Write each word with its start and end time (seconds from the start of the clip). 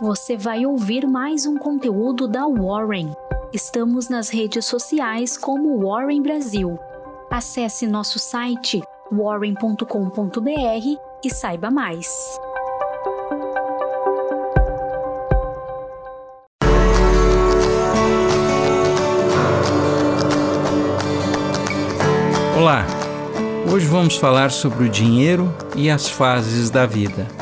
você 0.00 0.34
vai 0.34 0.64
ouvir 0.64 1.06
mais 1.06 1.44
um 1.44 1.58
conteúdo 1.58 2.26
da 2.26 2.46
Warren. 2.46 3.12
Estamos 3.52 4.08
nas 4.08 4.30
redes 4.30 4.64
sociais 4.64 5.36
como 5.36 5.78
Warren 5.86 6.22
Brasil. 6.22 6.78
Acesse 7.30 7.86
nosso 7.86 8.18
site 8.18 8.80
warren.com.br 9.12 9.84
e 11.22 11.30
saiba 11.30 11.70
mais. 11.70 12.08
Olá! 22.58 22.86
Hoje 23.70 23.86
vamos 23.86 24.16
falar 24.16 24.50
sobre 24.50 24.84
o 24.84 24.88
dinheiro 24.88 25.54
e 25.76 25.90
as 25.90 26.08
fases 26.08 26.70
da 26.70 26.86
vida. 26.86 27.39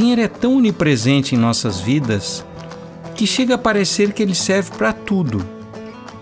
Dinheiro 0.00 0.22
é 0.22 0.28
tão 0.28 0.56
onipresente 0.56 1.34
em 1.34 1.38
nossas 1.38 1.78
vidas 1.78 2.42
que 3.14 3.26
chega 3.26 3.56
a 3.56 3.58
parecer 3.58 4.14
que 4.14 4.22
ele 4.22 4.34
serve 4.34 4.70
para 4.70 4.94
tudo, 4.94 5.46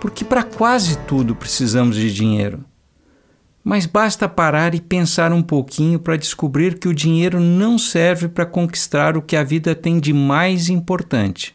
porque 0.01 0.25
para 0.25 0.43
quase 0.43 0.99
tudo 1.07 1.37
precisamos 1.37 1.95
de 1.95 2.13
dinheiro. 2.13 2.65
Mas 3.63 3.87
basta 3.87 4.29
parar 4.29 4.75
e 4.75 4.81
pensar 4.81 5.33
um 5.33 5.43
pouquinho 5.43 6.01
para 6.01 6.17
descobrir 6.17 6.77
que 6.77 6.89
o 6.89 6.95
dinheiro 6.95 7.39
não 7.39 7.79
serve 7.79 8.27
para 8.27 8.45
conquistar 8.45 9.17
o 9.17 9.23
que 9.23 9.37
a 9.37 9.45
vida 9.45 9.77
tem 9.77 10.01
de 10.01 10.13
mais 10.13 10.69
importante. 10.69 11.55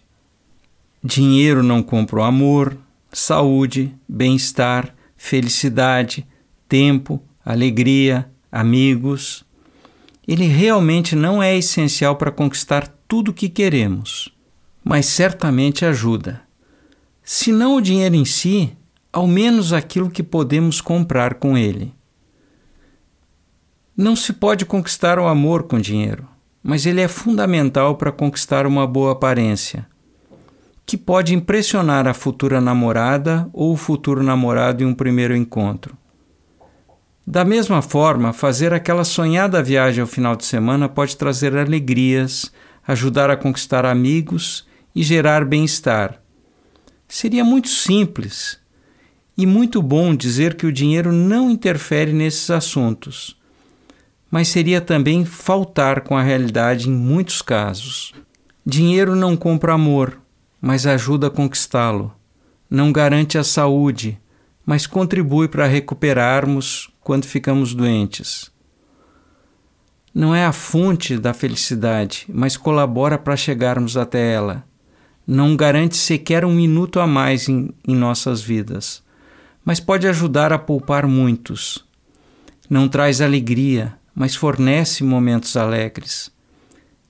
Dinheiro 1.03 1.61
não 1.61 1.83
compra 1.83 2.21
o 2.21 2.23
amor, 2.23 2.77
saúde, 3.11 3.93
bem-estar, 4.07 4.95
felicidade, 5.17 6.25
tempo, 6.69 7.21
alegria, 7.43 8.31
amigos 8.49 9.45
ele 10.27 10.45
realmente 10.45 11.15
não 11.15 11.43
é 11.43 11.55
essencial 11.55 12.15
para 12.15 12.31
conquistar 12.31 12.87
tudo 13.07 13.31
o 13.31 13.33
que 13.33 13.49
queremos, 13.49 14.30
mas 14.83 15.05
certamente 15.05 15.85
ajuda. 15.85 16.41
Se 17.23 17.52
não 17.52 17.75
o 17.75 17.81
dinheiro 17.81 18.15
em 18.15 18.25
si, 18.25 18.75
ao 19.11 19.27
menos 19.27 19.71
aquilo 19.71 20.09
que 20.09 20.23
podemos 20.23 20.81
comprar 20.81 21.35
com 21.35 21.57
ele. 21.57 21.93
Não 23.95 24.15
se 24.15 24.33
pode 24.33 24.65
conquistar 24.65 25.19
o 25.19 25.27
amor 25.27 25.63
com 25.63 25.80
dinheiro, 25.80 26.27
mas 26.63 26.85
ele 26.85 26.99
é 26.99 27.08
fundamental 27.08 27.95
para 27.95 28.11
conquistar 28.11 28.65
uma 28.65 28.87
boa 28.87 29.11
aparência, 29.11 29.85
que 30.85 30.97
pode 30.97 31.35
impressionar 31.35 32.08
a 32.08 32.13
futura 32.13 32.59
namorada 32.59 33.47
ou 33.53 33.73
o 33.73 33.77
futuro 33.77 34.23
namorado 34.23 34.83
em 34.83 34.87
um 34.87 34.95
primeiro 34.95 35.35
encontro. 35.35 35.95
Da 37.25 37.45
mesma 37.45 37.81
forma, 37.81 38.33
fazer 38.33 38.73
aquela 38.73 39.05
sonhada 39.05 39.63
viagem 39.63 40.02
ao 40.02 40.07
final 40.07 40.35
de 40.35 40.43
semana 40.43 40.89
pode 40.89 41.16
trazer 41.16 41.55
alegrias, 41.55 42.52
ajudar 42.85 43.30
a 43.30 43.38
conquistar 43.38 43.85
amigos 43.85 44.67
e 44.93 45.02
gerar 45.02 45.45
bem-estar. 45.45 46.21
Seria 47.07 47.43
muito 47.43 47.69
simples 47.69 48.59
e 49.38 49.45
muito 49.45 49.81
bom 49.81 50.13
dizer 50.13 50.55
que 50.55 50.65
o 50.65 50.71
dinheiro 50.71 51.13
não 51.13 51.49
interfere 51.49 52.11
nesses 52.11 52.49
assuntos, 52.52 53.39
mas 54.30 54.49
seria 54.49 54.81
também 54.81 55.23
faltar 55.23 56.02
com 56.02 56.17
a 56.17 56.21
realidade 56.21 56.89
em 56.89 56.93
muitos 56.93 57.41
casos. 57.41 58.13
Dinheiro 58.65 59.15
não 59.15 59.37
compra 59.37 59.73
amor, 59.73 60.19
mas 60.59 60.85
ajuda 60.85 61.27
a 61.27 61.31
conquistá-lo. 61.31 62.13
Não 62.69 62.91
garante 62.91 63.37
a 63.37 63.43
saúde, 63.43 64.19
mas 64.66 64.88
contribui 64.88 65.47
para 65.47 65.67
recuperarmos 65.67 66.89
quando 67.02 67.25
ficamos 67.25 67.73
doentes. 67.73 68.52
Não 70.14 70.33
é 70.33 70.45
a 70.45 70.52
fonte 70.52 71.17
da 71.17 71.33
felicidade, 71.33 72.25
mas 72.30 72.55
colabora 72.55 73.17
para 73.17 73.36
chegarmos 73.36 73.97
até 73.97 74.33
ela. 74.33 74.64
Não 75.25 75.55
garante 75.55 75.97
sequer 75.97 76.45
um 76.45 76.53
minuto 76.53 77.00
a 77.00 77.08
mais 77.08 77.49
em, 77.49 77.73
em 77.87 77.95
nossas 77.95 78.42
vidas, 78.42 79.02
mas 79.65 79.80
pode 79.80 80.08
ajudar 80.08 80.54
a 80.54 80.60
poupar 80.60 81.08
muitos. 81.08 81.83
Não 82.70 82.87
traz 82.87 83.21
alegria, 83.21 83.98
mas 84.14 84.36
fornece 84.36 85.04
momentos 85.04 85.58
alegres. 85.58 86.32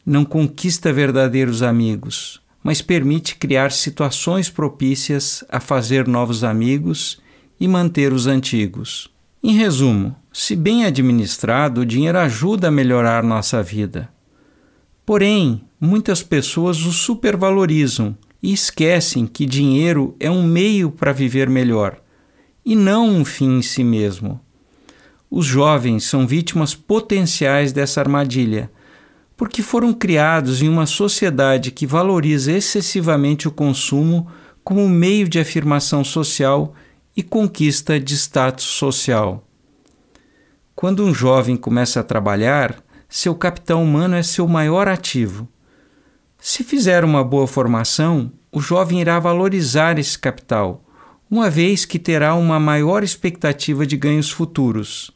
Não 0.06 0.24
conquista 0.24 0.94
verdadeiros 0.94 1.62
amigos, 1.62 2.42
mas 2.64 2.82
permite 2.82 3.36
criar 3.36 3.72
situações 3.72 4.50
propícias 4.50 5.44
a 5.50 5.60
fazer 5.60 6.08
novos 6.08 6.44
amigos 6.44 7.22
e 7.60 7.68
manter 7.68 8.14
os 8.14 8.28
antigos. 8.28 9.10
Em 9.44 9.54
resumo, 9.54 10.16
se 10.32 10.56
bem 10.56 10.86
administrado, 10.86 11.82
o 11.82 11.86
dinheiro 11.86 12.18
ajuda 12.18 12.70
a 12.70 12.72
melhorar 12.72 13.24
nossa 13.24 13.62
vida. 13.62 14.10
Porém, 15.06 15.64
muitas 15.80 16.24
pessoas 16.24 16.86
o 16.86 16.92
supervalorizam 16.92 18.18
e 18.42 18.54
esquecem 18.54 19.26
que 19.28 19.46
dinheiro 19.46 20.16
é 20.20 20.32
um 20.32 20.44
meio 20.44 20.90
para 20.90 21.12
viver 21.12 21.50
melhor 21.50 21.98
e 22.66 22.76
não 22.76 23.10
um 23.10 23.26
fim 23.26 23.58
em 23.58 23.62
si 23.62 23.84
mesmo. 23.84 24.40
Os 25.30 25.46
jovens 25.46 26.06
são 26.06 26.28
vítimas 26.28 26.74
potenciais 26.76 27.74
dessa 27.74 28.00
armadilha, 28.00 28.72
porque 29.36 29.62
foram 29.62 29.94
criados 29.94 30.62
em 30.62 30.70
uma 30.70 30.86
sociedade 30.86 31.72
que 31.72 31.88
valoriza 31.88 32.52
excessivamente 32.52 33.48
o 33.48 33.52
consumo 33.52 34.28
como 34.64 34.88
meio 34.88 35.28
de 35.28 35.40
afirmação 35.40 36.04
social 36.04 36.74
e 37.16 37.22
conquista 37.22 38.00
de 38.00 38.16
status 38.16 38.66
social. 38.66 39.44
Quando 40.76 41.06
um 41.06 41.14
jovem 41.14 41.56
começa 41.56 42.00
a 42.00 42.04
trabalhar, 42.04 42.84
seu 43.08 43.36
capital 43.36 43.82
humano 43.82 44.16
é 44.16 44.24
seu 44.24 44.48
maior 44.48 44.88
ativo. 44.88 45.48
Se 46.40 46.64
fizer 46.64 47.04
uma 47.06 47.24
boa 47.24 47.46
formação, 47.46 48.32
o 48.52 48.60
jovem 48.60 49.00
irá 49.00 49.20
valorizar 49.20 49.98
esse 49.98 50.18
capital, 50.18 50.84
uma 51.30 51.50
vez 51.50 51.86
que 51.86 51.98
terá 51.98 52.36
uma 52.36 52.60
maior 52.60 53.04
expectativa 53.04 53.86
de 53.86 53.96
ganhos 53.96 54.30
futuros. 54.30 55.12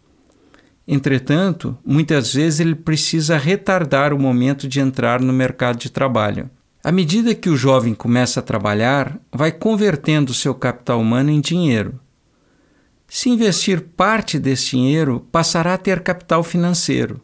Entretanto, 0.87 1.77
muitas 1.85 2.33
vezes 2.33 2.59
ele 2.59 2.75
precisa 2.75 3.37
retardar 3.37 4.13
o 4.13 4.19
momento 4.19 4.67
de 4.67 4.79
entrar 4.79 5.19
no 5.21 5.33
mercado 5.33 5.77
de 5.77 5.89
trabalho. 5.89 6.49
À 6.87 6.91
medida 6.93 7.35
que 7.35 7.49
o 7.49 7.57
jovem 7.57 7.93
começa 7.93 8.39
a 8.39 8.41
trabalhar, 8.41 9.19
vai 9.29 9.51
convertendo 9.51 10.33
seu 10.33 10.55
capital 10.55 11.01
humano 11.01 11.29
em 11.29 11.41
dinheiro. 11.41 11.99
Se 13.09 13.27
investir 13.27 13.81
parte 13.97 14.39
desse 14.39 14.69
dinheiro, 14.69 15.27
passará 15.29 15.73
a 15.73 15.77
ter 15.77 16.01
capital 16.01 16.43
financeiro. 16.43 17.19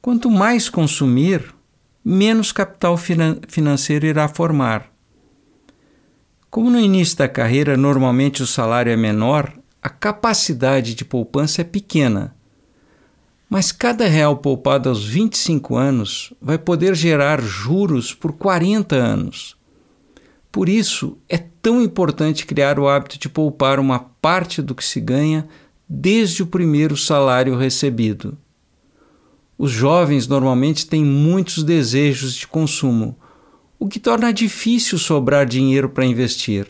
Quanto 0.00 0.30
mais 0.30 0.70
consumir, 0.70 1.54
menos 2.02 2.50
capital 2.50 2.96
finan 2.96 3.40
financeiro 3.46 4.06
irá 4.06 4.26
formar. 4.26 4.90
Como 6.50 6.70
no 6.70 6.80
início 6.80 7.18
da 7.18 7.28
carreira 7.28 7.76
normalmente 7.76 8.42
o 8.42 8.46
salário 8.46 8.90
é 8.90 8.96
menor, 8.96 9.52
a 9.82 9.90
capacidade 9.90 10.94
de 10.94 11.04
poupança 11.04 11.60
é 11.60 11.64
pequena 11.64 12.34
mas 13.52 13.70
cada 13.70 14.08
real 14.08 14.38
poupado 14.38 14.88
aos 14.88 15.04
25 15.04 15.76
anos 15.76 16.32
vai 16.40 16.56
poder 16.56 16.94
gerar 16.94 17.38
juros 17.42 18.14
por 18.14 18.32
40 18.32 18.96
anos. 18.96 19.58
Por 20.50 20.70
isso, 20.70 21.18
é 21.28 21.36
tão 21.36 21.82
importante 21.82 22.46
criar 22.46 22.78
o 22.78 22.88
hábito 22.88 23.18
de 23.18 23.28
poupar 23.28 23.78
uma 23.78 23.98
parte 23.98 24.62
do 24.62 24.74
que 24.74 24.82
se 24.82 24.98
ganha 25.02 25.46
desde 25.86 26.42
o 26.42 26.46
primeiro 26.46 26.96
salário 26.96 27.54
recebido. 27.54 28.38
Os 29.58 29.70
jovens 29.70 30.26
normalmente 30.26 30.86
têm 30.86 31.04
muitos 31.04 31.62
desejos 31.62 32.34
de 32.34 32.46
consumo, 32.46 33.18
o 33.78 33.86
que 33.86 34.00
torna 34.00 34.32
difícil 34.32 34.96
sobrar 34.96 35.44
dinheiro 35.44 35.90
para 35.90 36.06
investir. 36.06 36.66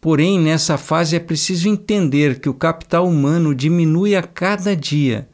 Porém, 0.00 0.38
nessa 0.38 0.78
fase 0.78 1.16
é 1.16 1.18
preciso 1.18 1.68
entender 1.68 2.38
que 2.38 2.48
o 2.48 2.54
capital 2.54 3.08
humano 3.08 3.52
diminui 3.52 4.14
a 4.14 4.22
cada 4.22 4.76
dia 4.76 5.33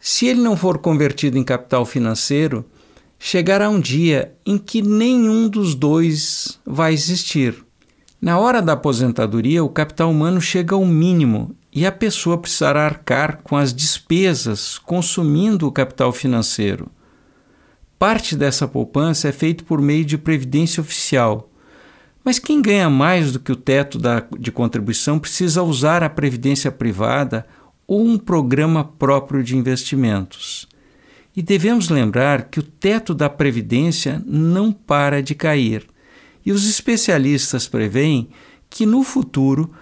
se 0.00 0.26
ele 0.26 0.40
não 0.40 0.56
for 0.56 0.78
convertido 0.78 1.36
em 1.36 1.44
capital 1.44 1.84
financeiro, 1.84 2.64
chegará 3.18 3.68
um 3.68 3.80
dia 3.80 4.34
em 4.46 4.56
que 4.56 4.80
nenhum 4.80 5.48
dos 5.48 5.74
dois 5.74 6.60
vai 6.64 6.92
existir. 6.92 7.64
Na 8.20 8.38
hora 8.38 8.60
da 8.60 8.72
aposentadoria, 8.72 9.62
o 9.62 9.68
capital 9.68 10.10
humano 10.10 10.40
chega 10.40 10.74
ao 10.74 10.84
mínimo 10.84 11.54
e 11.72 11.86
a 11.86 11.92
pessoa 11.92 12.38
precisará 12.38 12.84
arcar 12.84 13.40
com 13.42 13.56
as 13.56 13.72
despesas 13.72 14.78
consumindo 14.78 15.66
o 15.66 15.72
capital 15.72 16.12
financeiro. 16.12 16.90
Parte 17.98 18.36
dessa 18.36 18.66
poupança 18.66 19.28
é 19.28 19.32
feita 19.32 19.64
por 19.64 19.80
meio 19.80 20.04
de 20.04 20.16
previdência 20.16 20.80
oficial. 20.80 21.50
Mas 22.24 22.38
quem 22.38 22.60
ganha 22.62 22.88
mais 22.88 23.32
do 23.32 23.40
que 23.40 23.52
o 23.52 23.56
teto 23.56 23.98
da, 23.98 24.24
de 24.38 24.52
contribuição 24.52 25.18
precisa 25.18 25.62
usar 25.62 26.02
a 26.02 26.10
previdência 26.10 26.70
privada 26.70 27.46
ou 27.88 28.06
um 28.06 28.18
programa 28.18 28.84
próprio 28.84 29.42
de 29.42 29.56
investimentos. 29.56 30.68
E 31.34 31.40
devemos 31.40 31.88
lembrar 31.88 32.44
que 32.44 32.60
o 32.60 32.62
teto 32.62 33.14
da 33.14 33.30
Previdência 33.30 34.22
não 34.26 34.70
para 34.70 35.22
de 35.22 35.34
cair. 35.34 35.86
E 36.44 36.52
os 36.52 36.68
especialistas 36.68 37.66
preveem 37.66 38.28
que 38.68 38.84
no 38.84 39.02
futuro 39.02 39.72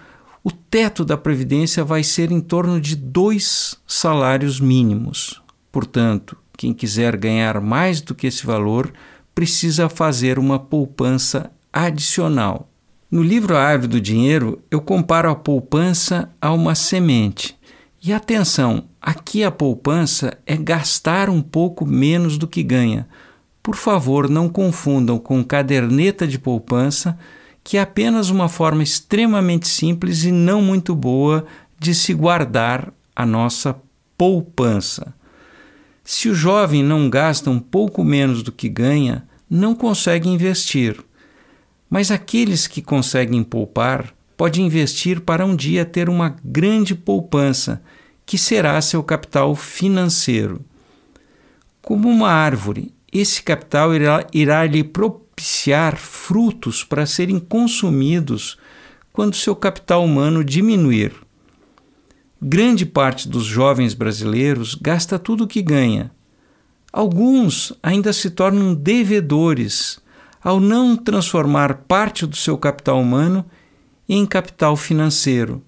o 0.44 0.52
teto 0.52 1.04
da 1.04 1.16
Previdência 1.16 1.84
vai 1.84 2.04
ser 2.04 2.30
em 2.30 2.40
torno 2.40 2.80
de 2.80 2.94
dois 2.94 3.76
salários 3.86 4.60
mínimos. 4.60 5.42
Portanto, 5.72 6.36
quem 6.56 6.72
quiser 6.72 7.16
ganhar 7.16 7.60
mais 7.60 8.00
do 8.00 8.14
que 8.14 8.28
esse 8.28 8.46
valor, 8.46 8.92
precisa 9.34 9.88
fazer 9.88 10.38
uma 10.38 10.58
poupança 10.58 11.50
adicional. 11.72 12.70
No 13.10 13.22
livro 13.22 13.56
A 13.56 13.62
Árvore 13.62 13.88
do 13.88 14.00
Dinheiro, 14.00 14.62
eu 14.70 14.80
comparo 14.80 15.30
a 15.30 15.34
poupança 15.34 16.30
a 16.40 16.52
uma 16.52 16.74
semente. 16.74 17.55
E 18.06 18.12
atenção, 18.12 18.84
aqui 19.02 19.42
a 19.42 19.50
poupança 19.50 20.38
é 20.46 20.56
gastar 20.56 21.28
um 21.28 21.42
pouco 21.42 21.84
menos 21.84 22.38
do 22.38 22.46
que 22.46 22.62
ganha. 22.62 23.08
Por 23.60 23.74
favor, 23.74 24.30
não 24.30 24.48
confundam 24.48 25.18
com 25.18 25.42
caderneta 25.42 26.24
de 26.24 26.38
poupança, 26.38 27.18
que 27.64 27.76
é 27.76 27.80
apenas 27.80 28.30
uma 28.30 28.48
forma 28.48 28.84
extremamente 28.84 29.66
simples 29.66 30.22
e 30.22 30.30
não 30.30 30.62
muito 30.62 30.94
boa 30.94 31.46
de 31.80 31.92
se 31.96 32.14
guardar 32.14 32.92
a 33.16 33.26
nossa 33.26 33.76
poupança. 34.16 35.12
Se 36.04 36.28
o 36.28 36.34
jovem 36.34 36.84
não 36.84 37.10
gasta 37.10 37.50
um 37.50 37.58
pouco 37.58 38.04
menos 38.04 38.40
do 38.40 38.52
que 38.52 38.68
ganha, 38.68 39.26
não 39.50 39.74
consegue 39.74 40.28
investir. 40.28 40.96
Mas 41.90 42.12
aqueles 42.12 42.68
que 42.68 42.80
conseguem 42.80 43.42
poupar 43.42 44.14
podem 44.36 44.66
investir 44.66 45.20
para 45.20 45.44
um 45.44 45.56
dia 45.56 45.84
ter 45.84 46.08
uma 46.08 46.36
grande 46.44 46.94
poupança, 46.94 47.82
que 48.24 48.36
será 48.36 48.80
seu 48.80 49.02
capital 49.02 49.54
financeiro. 49.54 50.64
Como 51.80 52.08
uma 52.08 52.28
árvore, 52.28 52.92
esse 53.12 53.42
capital 53.42 53.94
irá, 53.94 54.26
irá 54.32 54.64
lhe 54.66 54.82
propiciar 54.82 55.96
frutos 55.96 56.84
para 56.84 57.06
serem 57.06 57.38
consumidos 57.38 58.58
quando 59.12 59.36
seu 59.36 59.56
capital 59.56 60.04
humano 60.04 60.44
diminuir. 60.44 61.12
Grande 62.42 62.84
parte 62.84 63.28
dos 63.28 63.44
jovens 63.44 63.94
brasileiros 63.94 64.74
gasta 64.74 65.18
tudo 65.18 65.44
o 65.44 65.46
que 65.46 65.62
ganha. 65.62 66.10
Alguns 66.92 67.72
ainda 67.82 68.12
se 68.12 68.30
tornam 68.30 68.74
devedores 68.74 69.98
ao 70.42 70.60
não 70.60 70.96
transformar 70.96 71.84
parte 71.88 72.26
do 72.26 72.36
seu 72.36 72.58
capital 72.58 73.00
humano 73.00 73.44
em 74.08 74.24
capital 74.26 74.76
financeiro. 74.76 75.62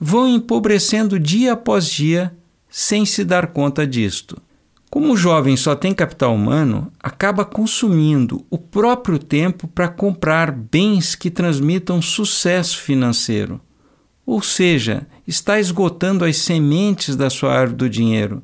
Vão 0.00 0.28
empobrecendo 0.28 1.18
dia 1.18 1.52
após 1.52 1.88
dia 1.88 2.36
sem 2.68 3.04
se 3.04 3.24
dar 3.24 3.48
conta 3.48 3.86
disto. 3.86 4.40
Como 4.90 5.12
o 5.12 5.16
jovem 5.16 5.56
só 5.56 5.74
tem 5.74 5.92
capital 5.92 6.34
humano, 6.34 6.90
acaba 6.98 7.44
consumindo 7.44 8.44
o 8.48 8.56
próprio 8.56 9.18
tempo 9.18 9.68
para 9.68 9.88
comprar 9.88 10.50
bens 10.50 11.14
que 11.14 11.30
transmitam 11.30 12.00
sucesso 12.00 12.78
financeiro. 12.78 13.60
Ou 14.24 14.42
seja, 14.42 15.06
está 15.26 15.60
esgotando 15.60 16.24
as 16.24 16.38
sementes 16.38 17.16
da 17.16 17.28
sua 17.28 17.52
árvore 17.52 17.76
do 17.76 17.90
dinheiro. 17.90 18.42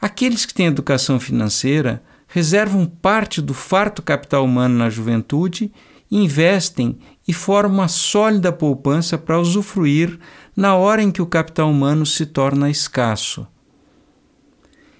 Aqueles 0.00 0.44
que 0.44 0.52
têm 0.52 0.66
educação 0.66 1.18
financeira 1.18 2.02
reservam 2.26 2.84
parte 2.84 3.40
do 3.40 3.54
farto 3.54 4.02
capital 4.02 4.44
humano 4.44 4.76
na 4.76 4.90
juventude, 4.90 5.72
investem 6.10 6.98
e 7.26 7.32
formam 7.32 7.78
uma 7.78 7.88
sólida 7.88 8.52
poupança 8.52 9.16
para 9.16 9.40
usufruir 9.40 10.18
na 10.56 10.76
hora 10.76 11.02
em 11.02 11.10
que 11.10 11.22
o 11.22 11.26
capital 11.26 11.70
humano 11.70 12.04
se 12.04 12.26
torna 12.26 12.70
escasso. 12.70 13.46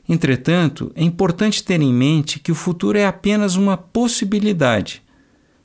Entretanto, 0.08 0.92
é 0.94 1.02
importante 1.02 1.62
ter 1.62 1.80
em 1.80 1.92
mente 1.92 2.38
que 2.38 2.52
o 2.52 2.54
futuro 2.54 2.98
é 2.98 3.06
apenas 3.06 3.56
uma 3.56 3.76
possibilidade, 3.76 5.02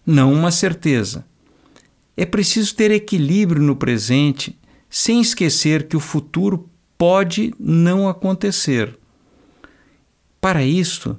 não 0.05 0.31
uma 0.31 0.51
certeza. 0.51 1.25
É 2.15 2.25
preciso 2.25 2.75
ter 2.75 2.91
equilíbrio 2.91 3.61
no 3.61 3.75
presente, 3.75 4.57
sem 4.89 5.21
esquecer 5.21 5.87
que 5.87 5.97
o 5.97 5.99
futuro 5.99 6.69
pode 6.97 7.53
não 7.59 8.07
acontecer. 8.07 8.97
Para 10.41 10.63
isso, 10.63 11.17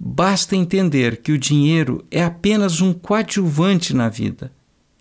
basta 0.00 0.56
entender 0.56 1.18
que 1.18 1.30
o 1.30 1.38
dinheiro 1.38 2.02
é 2.10 2.24
apenas 2.24 2.80
um 2.80 2.94
coadjuvante 2.94 3.94
na 3.94 4.08
vida, 4.08 4.50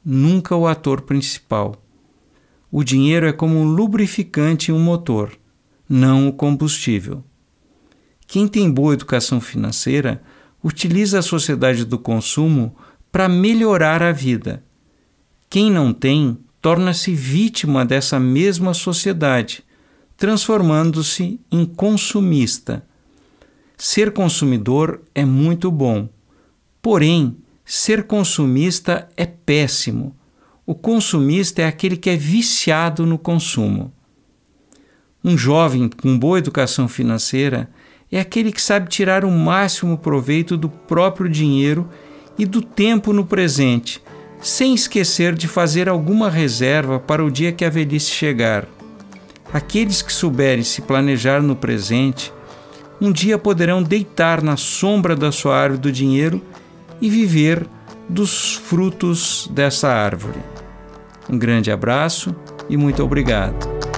nunca 0.04 0.56
o 0.56 0.68
ator 0.68 1.02
principal. 1.02 1.82
O 2.70 2.84
dinheiro 2.84 3.26
é 3.26 3.32
como 3.32 3.58
um 3.58 3.64
lubrificante 3.64 4.72
em 4.72 4.74
um 4.74 4.80
motor, 4.80 5.32
não 5.88 6.28
o 6.28 6.34
combustível. 6.34 7.24
Quem 8.28 8.48
tem 8.48 8.70
boa 8.70 8.94
educação 8.94 9.40
financeira 9.40 10.22
utiliza 10.62 11.20
a 11.20 11.24
sociedade 11.24 11.86
do 11.86 11.98
consumo 11.98 12.76
para 13.10 13.30
melhorar 13.30 14.04
a 14.04 14.12
vida 14.12 14.62
quem 15.50 15.72
não 15.72 15.92
tem 15.92 16.38
torna-se 16.62 17.12
vítima 17.12 17.84
dessa 17.84 18.20
mesma 18.20 18.74
sociedade, 18.74 19.64
transformando-se 20.16 21.40
em 21.52 21.66
consumista. 21.66 22.86
Ser 23.80 24.12
consumidor 24.12 25.02
é 25.16 25.24
muito 25.24 25.72
bom, 25.72 26.10
porém, 26.82 27.38
ser 27.64 28.04
consumista 28.04 29.08
é 29.16 29.26
péssimo. 29.26 30.14
O 30.66 30.76
consumista 30.76 31.62
é 31.62 31.66
aquele 31.66 31.96
que 31.98 32.10
é 32.10 32.16
viciado 32.18 33.06
no 33.06 33.18
consumo. 33.18 33.92
Um 35.24 35.38
jovem 35.38 35.90
com 35.90 36.20
boa 36.20 36.38
educação 36.38 36.88
financeira 36.88 37.70
é 38.12 38.20
aquele 38.20 38.52
que 38.52 38.62
sabe 38.62 38.90
tirar 38.90 39.24
o 39.24 39.32
máximo 39.32 39.98
proveito 39.98 40.58
do 40.58 40.70
próprio 40.70 41.30
dinheiro 41.30 41.90
e 42.38 42.46
do 42.46 42.62
tempo 42.62 43.14
no 43.14 43.26
presente 43.26 44.02
sem 44.42 44.74
esquecer 44.74 45.36
de 45.36 45.48
fazer 45.48 45.90
alguma 45.90 46.30
reserva 46.30 47.00
para 47.00 47.24
o 47.24 47.32
dia 47.32 47.52
que 47.52 47.66
a 47.66 47.70
velhice 47.70 48.12
chegar. 48.12 48.68
Aqueles 49.52 50.02
que 50.02 50.14
souberem 50.14 50.64
se 50.64 50.82
planejar 50.82 51.42
no 51.42 51.56
presente, 51.56 52.32
um 53.02 53.12
dia 53.12 53.38
poderão 53.38 53.82
deitar 53.82 54.42
na 54.42 54.58
sombra 54.58 55.16
da 55.16 55.32
sua 55.32 55.58
árvore 55.58 55.82
do 55.82 55.92
dinheiro 55.92 56.42
e 57.02 57.10
viver 57.10 57.66
dos 58.08 58.56
frutos 58.56 59.50
dessa 59.52 59.90
árvore. 59.90 60.40
Um 61.30 61.38
grande 61.38 61.72
abraço 61.72 62.36
e 62.70 62.76
muito 62.76 63.04
obrigado. 63.04 63.89